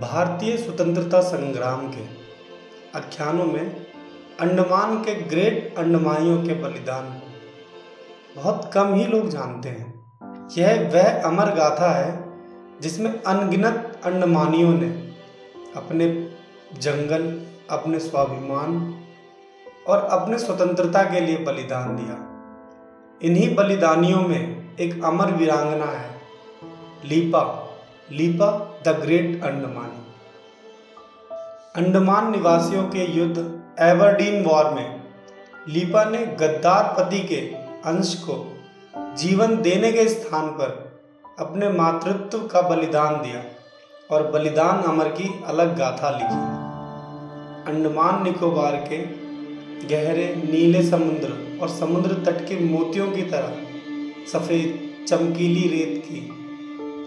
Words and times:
भारतीय 0.00 0.56
स्वतंत्रता 0.56 1.20
संग्राम 1.20 1.88
के 1.88 2.02
आख्यानों 2.98 3.44
में 3.44 3.86
अंडमान 4.40 4.96
के 4.96 5.14
ग्रेट 5.14 5.78
अंडमानियों 5.78 6.42
के 6.42 6.54
बलिदान 6.54 7.04
को 7.04 8.40
बहुत 8.40 8.70
कम 8.74 8.94
ही 8.94 9.04
लोग 9.04 9.28
जानते 9.28 9.68
हैं। 9.68 10.08
यह 10.58 10.90
वह 10.94 11.22
अमर 11.22 11.44
गाथा 11.44 11.90
है 11.90 12.24
जिसमें 12.80 13.22
अनगिनत 13.22 14.00
अंडमानियों 14.04 14.72
ने 14.72 14.88
अपने 15.76 16.30
जंगल, 16.80 17.42
अपने 17.70 17.98
स्वाभिमान 17.98 19.02
और 19.88 19.98
अपने 19.98 20.38
स्वतंत्रता 20.38 21.02
के 21.02 21.20
लिए 21.20 21.38
बलिदान 21.38 21.96
दिया। 21.96 22.24
इन्हीं 23.22 23.54
बलिदानियों 23.54 24.22
में 24.22 24.76
एक 24.76 25.04
अमर 25.04 25.32
वीरांगना 25.32 25.84
है, 25.84 26.10
लीपा। 27.04 27.64
Lipa 28.12 28.46
the 28.86 28.88
great 28.88 29.42
Andamani. 29.44 30.06
Andaman 31.76 32.30
निवासियों 32.30 32.84
के 32.84 33.04
युद्ध 33.18 33.38
एवरडीन 33.80 34.44
वॉर 34.44 34.70
में 34.70 35.02
लीपा 35.68 36.04
ने 36.04 36.26
गद्दार 36.26 36.94
पति 36.98 37.20
के 37.20 37.40
अंश 37.84 38.14
को 38.14 38.36
जीवन 39.16 39.56
देने 39.56 39.92
के 39.92 40.08
स्थान 40.08 40.48
पर 40.48 40.96
अपने 41.38 41.68
मातृत्व 41.68 42.38
का 42.38 42.62
बलिदान 42.62 43.14
दिया 43.14 43.44
और 44.10 44.30
बलिदान 44.30 44.82
अमर 44.82 45.08
की 45.08 45.44
अलग 45.46 45.76
गाथा 45.76 46.10
लिखी। 46.10 46.40
अंडमान 47.72 48.22
निकोबार 48.24 48.76
के 48.76 48.98
गहरे 49.88 50.34
नीले 50.52 50.82
समुद्र 50.82 51.58
और 51.62 51.68
समुद्र 51.68 52.22
तट 52.24 52.48
के 52.48 52.64
मोतियों 52.64 53.10
की 53.12 53.22
तरह 53.22 53.52
सफ़ेद 54.32 55.06
चमकीली 55.08 55.68
रेत 55.68 56.02
की 56.06 56.37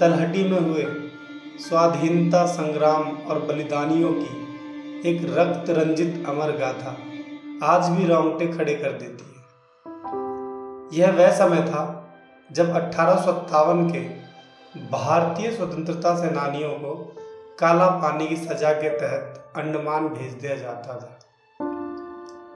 तलहटी 0.02 0.44
में 0.44 0.60
हुए 0.60 0.84
स्वाधीनता 1.60 2.46
संग्राम 2.46 3.04
और 3.18 3.40
बलिदानियों 3.40 4.13
की 4.13 5.10
एक 5.10 5.21
रक्त 5.38 5.70
रंजित 5.70 6.26
अमर 6.27 6.52
गाथा 6.52 6.96
आज 7.74 7.90
भी 7.90 8.05
रोंगटे 8.05 8.48
खड़े 8.48 8.76
कर 8.76 8.91
देती 8.91 9.26
है। 9.26 9.41
यह 10.99 11.12
वह 11.12 11.32
समय 11.32 11.62
था 11.62 11.84
जब 12.52 12.70
अठारह 12.70 13.26
के 13.91 13.99
भारतीय 14.91 15.52
स्वतंत्रता 15.52 16.15
सेनानियों 16.15 16.70
को 16.70 16.96
काला 17.60 17.90
पानी 17.90 18.27
की 18.27 18.36
सजा 18.36 18.74
के 18.74 18.90
तहत 18.90 19.54
अंडमान 19.55 20.08
भेज 20.08 20.34
दिया 20.34 20.55
जाता 20.55 20.96
था। 20.96 21.20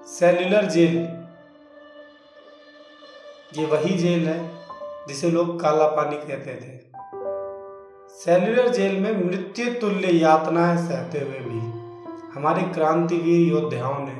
Cellular 0.05 0.65
jail. 0.65 0.97
ये 3.59 3.65
वही 3.65 3.97
जेल 3.97 4.27
है 4.27 4.51
जिसे 5.07 5.31
लोग 5.31 5.61
काला 5.61 5.87
पानी 5.87 6.15
कहते 6.15 6.55
थे। 6.55 6.94
सेल्युलर 8.23 8.67
जेल 8.67 8.99
में 8.99 9.25
मृत्यु 9.25 9.73
तुल्य 9.73 10.11
यातनाएँ 10.11 10.77
सहते 10.77 11.19
हुए 11.19 11.39
भी 11.39 11.59
हमारे 12.35 12.61
क्रांतिवीर 12.61 13.47
योद्धाओं 13.49 13.97
ने 13.99 14.13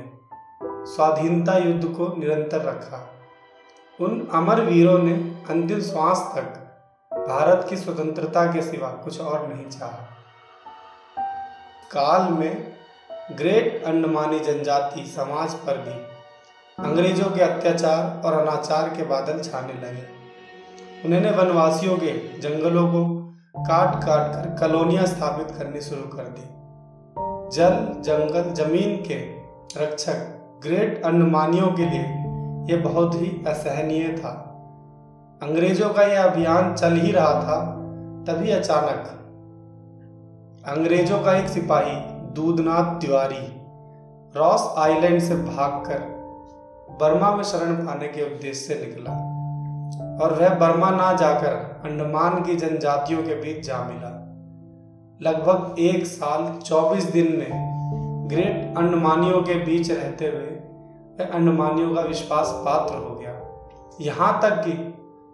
स्वाधीनता 0.85 1.57
युद्ध 1.57 1.85
को 1.85 2.07
निरंतर 2.17 2.61
रखा। 2.61 2.99
उन 3.99 4.27
अमर 4.33 4.61
वीरों 4.61 4.97
ने 4.99 5.13
अंतिम 5.49 5.81
श्वास 5.81 6.31
तक 6.35 7.17
भारत 7.27 7.67
की 7.69 7.77
स्वतंत्रता 7.77 8.45
के 8.53 8.61
सिवा 8.61 8.87
कुछ 8.87 9.21
और 9.21 9.47
नहीं 9.47 9.65
चाहा। 9.65 10.05
काल 11.91 12.31
में 12.33 12.77
ग्रेट 13.31 13.83
अंडमानी 13.85 14.39
जनजाति 14.39 15.05
समाज 15.05 15.53
पर 15.53 15.77
भी 15.77 15.99
अंग्रेज़ों 16.83 17.29
के 17.31 17.41
अत्याचार 17.41 18.21
और 18.25 18.33
अनाचार 18.33 18.89
के 18.89 19.03
बादल 19.03 19.39
छाने 19.39 19.73
लगे। 19.73 20.07
उन्होंने 21.05 21.31
वनवासियों 21.31 21.97
के 21.97 22.39
जंगलों 22.39 22.87
को 22.87 23.24
काट 23.57 23.95
काट 24.03 24.33
कर 24.33 24.49
कॉलोनियाँ 24.59 25.05
स्थापित 25.05 25.55
करनी 25.57 25.81
शुरू 25.81 26.01
कर 26.01 26.23
दी। 26.23 26.49
जल, 27.57 28.01
जंगल, 28.01 28.53
ज़मीन 28.53 28.95
के 28.95 29.15
रक्षक 29.83 30.31
ग्रेट 30.63 31.03
अंडमानियों 31.05 31.71
के 31.71 31.85
लिए 31.85 32.03
यह 32.69 32.83
बहुत 32.83 33.15
ही 33.15 33.43
असहनीय 33.47 34.07
था। 34.17 34.29
अंग्रेज़ों 35.43 35.89
का 35.89 36.01
यह 36.01 36.23
अभियान 36.23 36.73
चल 36.75 36.93
ही 36.93 37.11
रहा 37.11 37.33
था, 37.33 37.61
तभी 38.27 38.51
अचानक 38.51 39.11
अंग्रेज़ों 40.67 41.19
का 41.23 41.33
एक 41.33 41.47
सिपाही, 41.47 41.95
दूधनाथ 42.33 42.99
तिवारी, 43.01 43.61
रॉस 44.39 44.73
आइलैंड 44.77 45.21
से 45.21 45.35
भागकर 45.35 45.99
बर्मा 47.01 47.35
में 47.35 47.43
शरण 47.43 47.75
पाने 47.75 48.07
के 48.07 48.35
उद्देश्य 48.35 48.73
से 48.73 48.75
निकला। 48.75 49.34
और 50.21 50.33
वह 50.41 50.49
बर्मा 50.49 50.89
ना 50.89 51.13
जाकर 51.13 51.81
अंडमान 51.85 52.43
की 52.43 52.55
जनजातियों 52.55 53.23
के 53.23 53.35
बीच 53.35 53.67
जा 53.67 53.83
मिला। 53.83 54.21
लगभग 55.21 55.79
एक 55.79 56.05
साल, 56.05 56.59
चौबीस 56.59 57.03
दिन 57.03 57.35
में 57.37 57.75
ग्रेट 58.29 58.77
अंडमानियों 58.77 59.41
के 59.41 59.53
बीच 59.53 59.91
रहते 59.91 60.25
हुए 60.25 60.55
वह 61.19 61.31
अंडमानियों 61.33 61.95
का 61.95 62.01
विश्वास 62.01 62.51
पात्र 62.55 62.95
हो 62.95 63.15
गया। 63.15 63.41
यहाँ 64.01 64.41
तक 64.41 64.49
कि 64.49 64.91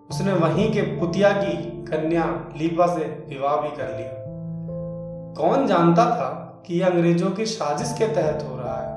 उसने 0.09 0.33
वहीं 0.33 0.73
के 0.73 0.81
पुतिया 0.81 1.31
की 1.31 1.83
कन्या 1.83 2.49
लीपा 2.57 2.87
से 2.87 3.25
विवाह 3.29 3.55
भी 3.55 3.69
कर 3.69 3.97
लिया। 3.97 4.21
कौन 5.37 5.67
जानता 5.67 6.05
था 6.05 6.63
कि 6.65 6.79
यह 6.79 6.87
अंग्रेज़ों 6.87 7.31
की 7.31 7.45
साजिश 7.45 7.95
के 7.97 8.07
तहत 8.07 8.47
हो 8.49 8.55
रहा 8.57 8.81
है? 8.81 8.91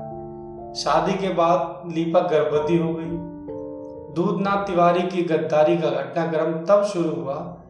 शादी 0.73 1.13
के 1.13 1.33
बाद 1.33 1.83
लीपा 1.91 2.19
गर्भवती 2.19 2.77
हो 2.77 2.93
गई। 2.93 3.34
दूधनाथ 4.15 4.67
तिवारी 4.67 5.01
की 5.01 5.23
गद्दारी 5.23 5.77
का 5.77 5.89
घटनाक्रम 5.89 6.53
तब 6.65 6.83
शुरू 6.83 7.09
हुआ 7.09 7.61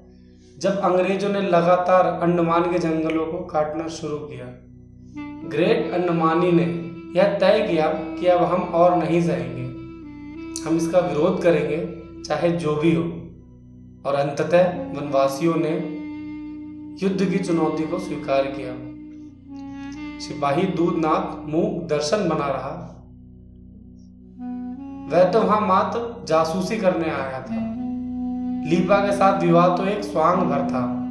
जब 0.58 0.80
अंग्रेज़ों 0.80 1.30
ने 1.30 1.42
लगातार 1.42 2.06
अंडमान 2.06 2.72
के 2.72 2.80
जंगलों 2.80 3.26
को 3.26 3.38
काटना 3.46 3.88
शुरू 3.88 4.18
किया। 4.18 4.46
ग्रेट 5.50 5.94
अंडमानी 5.94 6.52
ने 6.52 6.64
यह 7.20 7.38
तय 7.40 7.68
किया 7.72 7.88
कि 7.88 8.28
अब 8.28 8.44
हम 8.44 8.62
और 8.62 8.96
नहीं 8.96 9.22
सहेंगे 9.22 9.66
हम 10.64 10.78
इसका 10.78 11.00
विरोध 11.00 11.42
करेंगे, 11.42 11.78
चाहे 12.24 12.52
जो 12.52 12.76
भी 12.76 12.96
हो। 12.96 13.04
और 14.06 14.16
अंततः 14.16 14.70
वनवासियों 14.70 15.56
ने 15.58 15.72
युद्ध 17.04 17.26
की 17.26 17.38
चुनौती 17.38 17.84
को 17.84 18.00
स्वीकार 18.00 18.44
किया। 18.44 18.74
सिपाही 20.20 20.64
दूधनाथ 20.64 21.50
मुँह 21.50 21.88
दर्शन 21.88 22.30
बना 22.30 22.48
रहा। 22.48 22.95
वह 25.12 25.24
तो 25.32 25.42
वहाँ 25.42 25.62
मात्र 25.62 26.26
जासूसी 26.28 26.78
करने 26.78 27.10
आया 27.10 27.42
था। 27.42 27.56
लीपा 28.70 28.98
के 29.06 29.12
साथ 29.12 29.42
विवाह 29.42 29.68
तो 29.78 29.86
एक 29.86 30.04
स्वांग 30.04 30.42
भर 30.42 30.62
था। 30.62 31.02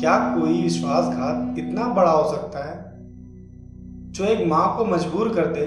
क्या 0.00 0.18
कोई 0.18 0.62
विश्वासघात 0.62 1.58
इतना 1.58 1.88
बड़ा 1.88 2.10
हो 2.10 2.32
सकता 2.32 2.70
है? 2.70 2.76
जो 4.12 4.24
एक 4.24 4.46
माँ 4.48 4.76
को 4.76 4.84
मजबूर 4.84 5.28
कर 5.28 5.46
दे 5.46 5.66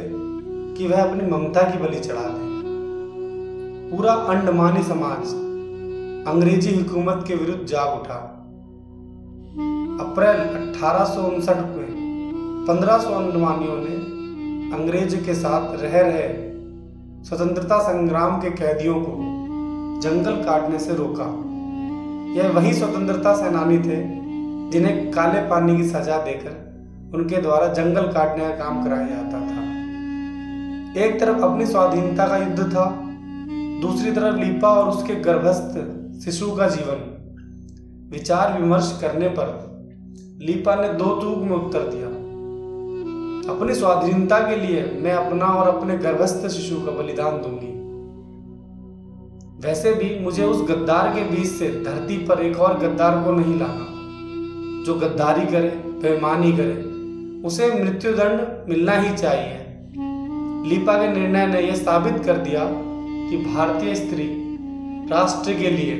कि 0.77 0.87
वह 0.87 1.03
अपनी 1.03 1.31
ममता 1.31 1.61
की 1.61 1.77
बलि 1.77 1.99
चढ़ा 1.99 2.21
दे। 2.21 2.51
पूरा 3.91 4.13
अंडमानी 4.13 4.83
समाज 4.83 5.33
अंग्रेज़ी 6.27 6.75
हुकूमत 6.75 7.25
के 7.27 7.35
विरुद्ध 7.35 7.65
जाग 7.65 7.99
उठा। 7.99 8.15
अप्रैल 10.03 10.37
अठारह 10.37 11.15
में 11.17 12.65
पंद्रह 12.67 12.97
सौ 12.97 13.09
अंडमानियों 13.09 13.75
ने 13.77 14.13
अंग्रेज़ 14.71 15.15
के 15.25 15.33
साथ 15.33 15.81
रह 15.81 15.99
रहे 16.01 16.27
स्वतंत्रता 17.23 17.79
संग्राम 17.79 18.41
के 18.41 18.49
कैदियों 18.49 18.95
को 18.99 19.17
जंगल 20.01 20.31
काटने 20.31 20.79
से 20.79 20.95
रोका। 20.95 21.25
यह 22.33 22.49
वही 22.49 22.73
स्वतंत्रता 22.73 23.33
सेनानी 23.35 23.77
थे 23.77 23.97
जिन्हें 24.71 25.11
काले 25.11 25.39
पानी 25.39 25.77
की 25.77 25.83
सजा 25.83 26.17
देकर 26.17 27.11
उनके 27.15 27.37
द्वारा 27.37 27.67
जंगल 27.73 28.01
काटने 28.01 28.43
का 28.43 28.55
काम 28.55 28.83
कराया 28.83 29.07
जाता 29.07 29.41
था। 29.41 29.61
एक 31.03 31.19
तरफ़ 31.19 31.41
अपनी 31.41 31.65
स्वाधीनता 31.65 32.27
का 32.27 32.37
युद्ध 32.37 32.73
था, 32.73 32.85
दूसरी 33.81 34.11
तरफ़ 34.11 34.35
लीपा 34.35 34.69
और 34.69 34.89
उसके 34.89 35.15
गर्भस्थ 35.15 36.25
शिशु 36.25 36.51
का 36.51 36.67
जीवन। 36.67 37.09
विचार 38.11 38.61
विमर्श 38.61 38.97
करने 39.01 39.27
पर 39.29 39.47
लीपा 40.41 40.75
ने 40.75 40.89
दो 40.89 41.05
तूक 41.05 41.37
में 41.37 41.57
उत्तर 41.57 41.79
दिया। 41.79 42.22
अपनी 43.49 43.73
स्वाधीनता 43.75 44.39
के 44.39 44.55
लिए 44.55 44.99
मैं 45.01 45.13
अपना 45.13 45.45
और 45.45 45.77
अपने 45.77 45.97
गर्भस्थ 45.97 46.47
शिशु 46.47 46.75
का 46.75 46.91
बलिदान 46.91 47.31
दूँगी। 47.31 47.71
वैसे 49.67 49.93
भी 49.93 50.19
मुझे 50.19 50.45
उस 50.45 50.61
गद्दार 50.69 51.07
के 51.15 51.23
बीच 51.23 51.47
से 51.47 51.69
धरती 51.83 52.17
पर 52.17 52.41
एक 52.41 52.57
और 52.57 52.77
गद्दार 52.79 53.23
को 53.23 53.31
नहीं 53.31 53.59
लाना। 53.59 53.89
जो 54.85 54.95
गद्दारी 54.95 55.45
करे 55.45 55.69
बेमानी 56.01 56.51
करे, 56.51 56.73
उसे 57.47 57.83
मृत्युदंड 57.83 58.69
मिलना 58.69 58.91
ही 58.91 59.15
चाहिए। 59.17 59.59
लीपा 60.69 60.93
के 60.97 61.07
निर्णय 61.07 61.47
ने 61.47 61.61
यह 61.61 61.75
साबित 61.75 62.23
कर 62.25 62.37
दिया 62.37 62.67
कि 63.29 63.37
भारतीय 63.53 63.95
स्त्री 63.95 64.27
राष्ट्र 65.11 65.53
के 65.53 65.69
लिए 65.69 65.93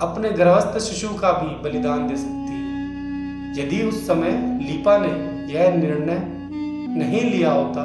अपने 0.00 0.30
गर्भस्थ 0.30 0.78
शिशु 0.78 1.08
का 1.08 1.32
भी 1.32 1.62
बलिदान 1.62 2.06
दे 2.08 2.16
सकती 2.16 2.52
है। 2.52 2.55
यदि 3.56 3.82
उस 3.82 4.06
समय 4.06 4.32
लीपा 4.62 4.96
ने 4.98 5.08
यह 5.52 5.76
निर्णय 5.76 6.20
नहीं 6.96 7.20
लिया 7.30 7.52
होता 7.52 7.84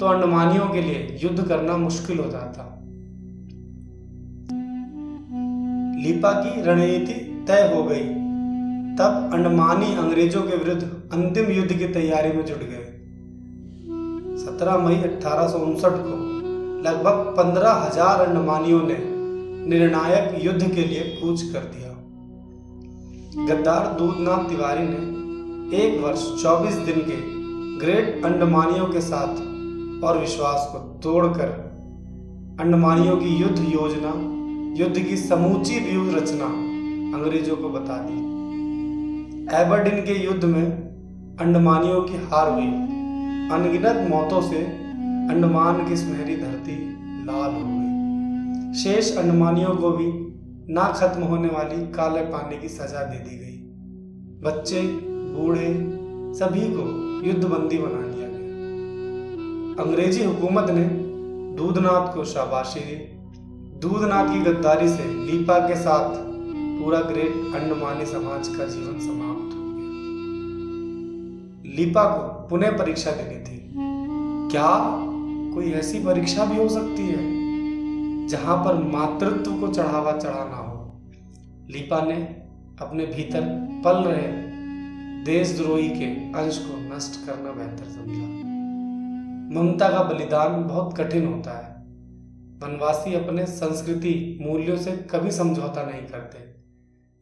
तो 0.00 0.06
अंडमानियों 0.06 0.68
के 0.68 0.82
लिए 0.82 1.18
युद्ध 1.22 1.46
करना 1.48 1.76
मुश्किल 1.76 2.18
हो 2.18 2.30
जाता। 2.30 2.66
लीपा 6.02 6.32
की 6.32 6.62
रणनीति 6.62 7.14
तय 7.48 7.72
हो 7.74 7.82
गई। 7.84 8.04
तब 8.96 9.30
अंडमानी 9.34 9.94
अंग्रेज़ों 9.94 10.42
के 10.42 10.56
विरुद्ध 10.56 10.82
अंतिम 11.12 11.50
युद्ध 11.50 11.72
की 11.72 11.86
तैयारी 11.92 12.32
में 12.32 12.44
जुट 12.46 12.62
गए। 12.62 12.86
17 14.36 14.78
मई 14.78 14.96
अठारह 15.02 15.46
को 15.48 16.16
लगभग 16.82 17.16
पंद्रह 17.36 17.72
हज़ार 17.78 18.26
अंडमानियों 18.26 18.82
ने 18.82 18.96
निर्णायक 19.70 20.44
युद्ध 20.44 20.74
के 20.74 20.84
लिए 20.84 21.02
कूच 21.20 21.42
कर 21.42 21.64
दिया। 21.68 21.89
गद्दार 23.36 23.98
दूधनाथ 23.98 24.48
तिवारी 24.48 24.82
ने 24.82 25.76
एक 25.76 26.00
वर्ष 26.00 26.42
24 26.42 26.74
दिन 26.74 26.96
के 26.96 27.16
ग्रेट 27.78 28.24
अंडमानियों 28.24 28.86
के 28.86 29.00
साथ 29.00 29.28
और 30.04 30.18
विश्वास 30.18 30.68
को 30.72 30.78
तोड़कर 30.78 31.48
अंडमानियों 32.60 33.16
की 33.16 33.28
युद्ध 33.28 33.58
योजना, 33.74 34.12
युद्ध 34.84 34.98
की 34.98 35.16
समूची 35.16 35.78
व्यूह 35.80 36.16
रचना 36.16 36.44
अंग्रेज़ों 37.18 37.56
को 37.56 37.68
बता 37.68 37.96
दी। 37.96 38.18
एबरडीन 39.62 40.00
के 40.00 40.24
युद्ध 40.24 40.44
में 40.44 40.66
अंडमानियों 41.40 42.02
की 42.02 42.16
हार 42.16 42.52
हुई। 42.52 42.66
अनगिनत 43.52 44.10
मौतों 44.10 44.42
से 44.42 44.58
अंडमान 45.30 45.88
की 45.88 45.96
सुनहरी 45.96 46.36
धरती 46.36 46.96
लाल 47.24 47.52
हो 47.52 47.62
गई। 47.64 48.74
शेष 48.74 49.16
अंडमानियों 49.16 49.70
को 49.70 49.90
भी 49.90 50.29
ना 50.70 50.84
खत्म 50.84 51.22
होने 51.22 51.48
वाली 51.48 51.92
काले 51.92 52.20
पानी 52.20 52.58
की 52.58 52.68
सजा 52.68 53.04
दे 53.04 53.16
दी 53.16 53.36
गई। 53.36 53.56
बच्चे, 54.42 54.82
बूढ़े, 55.08 55.76
सभी 56.38 56.60
को 56.60 57.00
युद्धबंदी 57.28 57.78
बना 57.78 58.00
लिया 58.00 58.28
गया। 58.28 58.40
अंग्रेज़ी 59.84 60.24
हुकूमत 60.24 60.70
ने 60.70 60.84
दूधनाथ 61.56 62.14
को 62.14 62.24
शाबाशी 62.24 62.80
दी। 62.80 63.20
दूधनाथ 63.78 64.28
की 64.28 64.40
गद्दारी 64.40 64.88
से 64.88 65.04
लीपा 65.04 65.58
के 65.58 65.76
साथ 65.76 66.14
पूरा 66.80 67.00
ग्रेट 67.00 67.32
अंडमानी 67.32 68.06
समाज 68.06 68.48
का 68.48 68.64
जीवन 68.64 68.98
समाप्त 68.98 69.54
हो 69.54 69.64
गया। 69.66 69.90
लीपा 71.76 72.04
को 72.04 72.48
पुनः 72.48 72.78
परीक्षा 72.78 73.10
देनी 73.10 73.40
थी। 73.40 73.74
क्या 74.50 74.96
कोई 75.54 75.72
ऐसी 75.72 76.04
परीक्षा 76.04 76.44
भी 76.44 76.56
हो 76.56 76.68
सकती 76.68 77.02
है? 77.02 77.39
जहाँ 78.26 78.64
पर 78.64 78.74
मातृत्व 78.74 79.60
को 79.60 79.68
चढ़ावा 79.68 80.12
चढ़ाना 80.18 80.56
हो। 80.56 80.78
लीपा 81.70 82.00
ने 82.00 82.16
अपने 82.80 83.06
भीतर 83.06 83.42
पल 83.84 83.96
रहे 83.96 84.28
देशद्रोही 85.24 85.88
के 85.88 86.06
अंश 86.38 86.58
को 86.58 86.96
नष्ट 86.96 87.26
करना 87.26 87.52
बेहतर 87.52 87.84
समझा। 87.84 88.28
ममता 89.54 89.88
का 89.88 90.02
बलिदान 90.02 90.64
बहुत 90.64 90.96
कठिन 90.98 91.26
होता 91.26 91.58
है। 91.58 91.68
वनवासी 92.58 93.14
अपने 93.14 93.46
संस्कृति 93.46 94.38
मूल्यों 94.42 94.76
से 94.76 94.92
कभी 95.10 95.30
समझौता 95.30 95.82
नहीं 95.82 96.02
करते। 96.02 96.38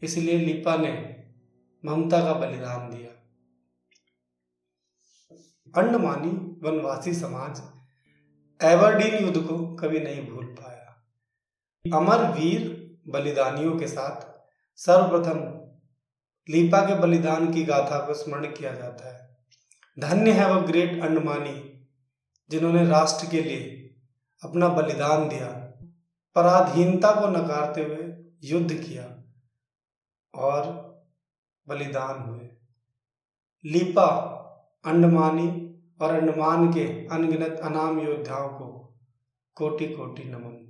इसलिए 0.02 0.38
लिपा 0.38 0.76
ने 0.76 0.92
ममता 1.84 2.20
का 2.20 2.32
बलिदान 2.32 2.90
दिया। 2.90 3.14
अंडमानी 5.82 6.30
वनवासी 6.62 7.12
समाज 7.14 7.62
एवरडीन 8.62 9.24
युद्ध 9.24 9.40
को 9.40 9.74
कभी 9.74 10.00
नहीं 10.00 10.22
भूल 10.28 10.44
पाया। 10.44 10.77
अमर 11.84 12.22
वीर 12.32 12.64
बलिदानियों 13.08 13.78
के 13.78 13.86
साथ 13.86 14.26
सर्वप्रथम 14.76 15.38
लीपा 16.48 16.80
के 16.86 16.94
बलिदान 16.94 17.52
की 17.52 17.64
गाथा 17.64 17.98
को 18.06 18.14
स्मरण 18.14 18.46
किया 18.46 18.72
जाता 18.72 19.12
है। 19.12 19.38
धन्य 19.98 20.32
है 20.32 20.50
वह 20.50 20.66
ग्रेट 20.66 21.02
अंडमानी, 21.02 21.86
जिन्होंने 22.50 22.84
राष्ट्र 22.86 23.26
के 23.26 23.42
लिए 23.42 23.94
अपना 24.42 24.69
बलिदान 24.69 25.28
दिया, 25.28 25.48
पराधीनता 26.36 27.12
को 27.20 27.28
नकारते 27.28 27.84
हुए 27.84 28.24
युद्ध 28.44 28.74
किया 28.74 29.04
और 30.34 30.70
बलिदान 31.69 32.22
हुए। 32.22 32.48
लीपा 33.64 34.06
अंडमानी 34.84 35.48
और 36.00 36.14
अंडमान 36.14 36.72
के 36.72 36.86
अनगिनत 37.06 37.60
अनाम 37.64 38.00
योद्धाओं 38.00 38.48
को 38.48 38.98
कोटि 39.56 39.88
कोटि 39.88 40.24
नमन। 40.24 40.64